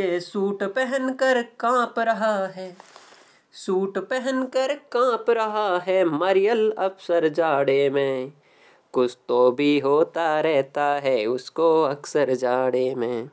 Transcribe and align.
के 0.00 0.20
सूट 0.20 0.62
पहन 0.62 1.12
कर 1.12 1.42
काँप 1.42 1.94
रहा 1.98 2.46
है। 2.46 2.76
सूट 3.52 3.98
पहन 3.98 4.44
कर 4.44 4.74
काँप 4.74 5.30
रहा 5.30 5.78
है 5.78 6.04
मरियल 6.04 6.70
अफसर 6.78 7.28
जाड़े 7.28 7.90
में। 7.90 8.32
कुछ 8.92 9.18
तो 9.28 9.50
भी 9.50 9.78
होता 9.78 10.40
रहता 10.40 10.84
है 10.84 11.26
उसको 11.26 11.82
अक्सर 11.82 12.34
जाड़े 12.34 12.94
में। 12.94 13.30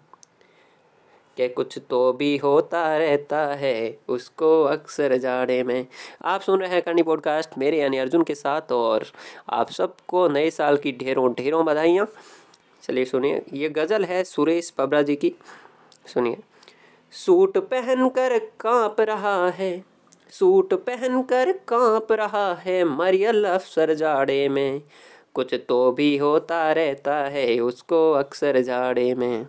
के 1.37 1.47
कुछ 1.47 1.77
तो 1.89 2.13
भी 2.13 2.37
होता 2.37 2.97
रहता 2.97 3.39
है 3.39 3.99
उसको 4.07 4.63
अक्सर 4.63 5.17
जाड़े 5.17 5.63
में। 5.63 5.87
आप 6.25 6.41
सुन 6.41 6.59
रहे 6.59 6.69
हैं 6.69 6.81
करनी 6.81 7.03
पॉडकास्ट, 7.03 7.49
मेरे 7.57 7.77
यानी 7.77 7.97
अर्जुन 7.97 8.23
के 8.23 8.35
साथ 8.35 8.71
और 8.71 9.05
आप 9.49 9.69
सबको 9.69 10.27
नए 10.27 10.49
साल 10.49 10.77
की 10.77 10.91
ढेरों 10.91 11.33
ढेरों 11.33 11.65
बधाइयाँ। 11.65 12.07
चलिए 12.83 13.05
सुनिए, 13.05 13.41
ये 13.53 13.69
गज़ल 13.69 14.05
है 14.05 14.23
सुरेश 14.23 14.69
पबरा 14.69 15.01
जी 15.01 15.15
की। 15.15 15.35
सुनिए। 16.13 16.37
सूट 17.17 17.57
पहन 17.57 18.09
कर 18.09 18.39
काँप 18.39 19.01
रहा 19.01 19.49
है। 19.49 19.83
सूट 20.29 20.73
पहन 20.73 21.21
कर 21.21 21.51
काँप 21.51 22.11
रहा 22.11 22.53
है 22.53 22.83
मरियल 22.83 23.45
अफसर 23.45 23.93
जाड़े 23.93 24.49
में। 24.49 24.81
कुछ 25.33 25.53
तो 25.69 25.91
भी 25.91 26.17
होता 26.17 26.71
रहता 26.71 27.15
है 27.15 27.59
उसको 27.59 28.11
अक्सर 28.11 28.61
जाड़े 28.61 29.15
में। 29.15 29.47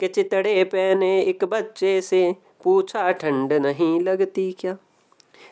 के 0.00 0.08
चितड़े 0.08 0.64
पहने 0.64 1.22
एक 1.22 1.44
बच्चे 1.44 2.00
से 2.00 2.36
पूछा 2.64 3.12
ठंड 3.12 3.52
नहीं 3.52 4.00
लगती 4.00 4.52
क्या? 4.52 4.76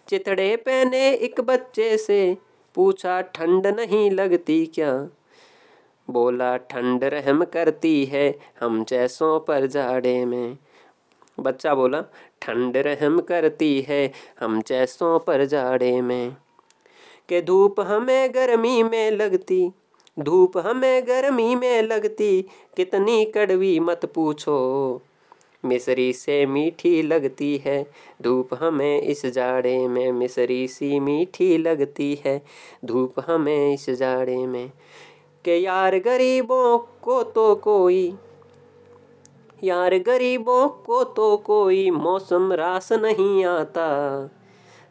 चितड़े 0.08 0.56
पहने 0.56 1.14
एक 1.14 1.40
बच्चे 1.40 1.96
से 1.98 2.36
पूछा 2.74 3.20
ठंड 3.20 3.66
नहीं 3.66 4.10
लगती 4.10 4.66
क्या? 4.66 5.08
बोला 6.10 6.56
ठंड 6.56 7.04
रहम 7.04 7.44
करती 7.44 8.04
है 8.04 8.38
हम 8.60 8.84
जैसों 8.84 9.40
पर 9.40 9.66
जाड़े 9.66 10.24
में। 10.24 10.58
बच्चा 11.38 11.74
बोला, 11.74 12.00
ठंड 12.42 12.76
रहम 12.76 13.20
करती 13.20 13.80
है, 13.80 14.12
हम 14.40 14.62
जैसों 14.62 15.18
पर 15.18 15.44
जाड़े 15.44 16.00
में, 16.00 16.36
के 17.28 17.42
धूप 17.42 17.80
हमें 17.80 18.30
गर्मी 18.34 18.82
में 18.82 19.10
लगती, 19.10 19.70
धूप 20.18 20.58
हमें 20.58 21.06
गर्मी 21.06 21.54
में 21.54 21.82
लगती, 21.82 22.42
कितनी 22.76 23.24
कड़वी 23.24 23.80
मत 23.80 24.04
पूछो, 24.04 25.02
मिसरी 25.64 26.12
से 26.12 26.46
मीठी 26.46 27.02
लगती 27.02 27.56
है, 27.56 27.86
धूप 28.22 28.54
हमें 28.54 29.00
इस 29.02 29.26
जाड़े 29.26 29.88
में, 29.88 30.12
मिसरी 30.12 30.68
सी 30.68 31.00
मीठी 31.00 31.56
लगती 31.58 32.22
है, 32.26 32.42
धूप 32.84 33.14
हमें 33.28 33.74
इस 33.74 33.90
जाड़े 33.90 34.46
में, 34.46 34.70
के 35.44 35.56
यार 35.56 35.98
गरीबों 35.98 36.78
को 37.02 37.22
तो 37.22 37.54
कोई 37.54 38.14
यार 39.64 39.98
गरीबों 39.98 40.68
को 40.68 41.02
तो 41.04 41.36
कोई 41.36 41.90
मौसम 41.90 42.52
रास 42.52 42.92
नहीं 42.92 43.44
आता। 43.44 43.88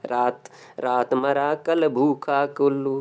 रात 0.05 0.49
रात 0.79 1.13
मरा 1.13 1.53
कल 1.55 1.88
भूखा 1.88 2.45
कुल्लू, 2.45 2.99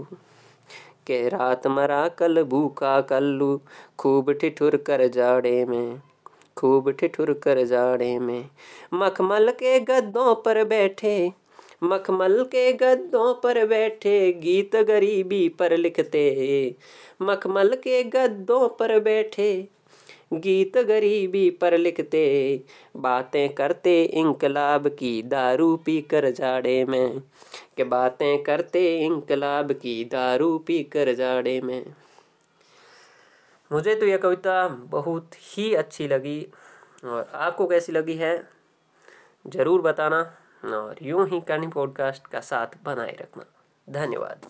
के 1.06 1.28
रात 1.28 1.66
मरा 1.66 2.06
कल 2.08 2.42
भूखा 2.42 3.00
कल्लू, 3.00 3.60
खूब 3.98 4.32
ठिठुर 4.32 4.76
कर 4.76 5.06
जाड़े 5.08 5.64
में, 5.64 6.00
खूब 6.56 6.90
ठिठुर 6.90 7.32
कर 7.32 7.64
जाड़े 7.64 8.18
में। 8.18 8.48
मखमल 8.94 9.50
के 9.50 9.78
गद्दों 9.80 10.34
पर 10.34 10.64
बैठे, 10.64 11.32
मखमल 11.84 12.42
के 12.44 12.72
गद्दों 12.72 13.34
पर 13.34 13.64
बैठे 13.66 14.32
गीत 14.32 14.76
गरीबी 14.76 15.48
पर 15.48 15.76
लिखते। 15.76 16.24
मखमल 17.22 17.74
के 17.76 18.02
गद्दों 18.04 18.68
पर 18.68 18.98
बैठे 19.00 19.52
गीत 20.32 20.76
गरीबी 20.78 21.48
पर 21.50 21.76
लिखते, 21.78 22.64
बातें 22.96 23.48
करते, 23.54 24.02
इंकलाब 24.04 24.88
की 24.88 25.22
दारू 25.22 25.76
पी 25.76 26.00
कर 26.02 26.30
जाड़े 26.30 26.84
में। 26.84 27.22
के 27.76 27.84
बातें 27.84 28.42
करते, 28.42 28.98
इंकलाब 28.98 29.72
की 29.72 30.04
दारू 30.04 30.58
पी 30.58 30.82
कर 30.84 31.12
जाड़े 31.14 31.60
में। 31.60 31.84
मुझे 33.70 33.94
तो 33.94 34.06
यह 34.06 34.16
कविता 34.16 34.66
बहुत 34.68 35.34
ही 35.34 35.72
अच्छी 35.74 36.08
लगी 36.08 36.40
और 37.04 37.30
आपको 37.34 37.66
कैसी 37.66 37.92
लगी 37.92 38.14
है, 38.14 38.36
ज़रूर 39.46 39.82
बताना 39.82 40.20
और 40.76 40.96
यूँ 41.02 41.28
ही 41.28 41.40
करनी 41.40 41.66
पॉडकास्ट 41.66 42.26
का 42.26 42.40
साथ 42.40 42.84
बनाए 42.84 43.16
रखना। 43.20 43.44
धन्यवाद। 43.88 44.46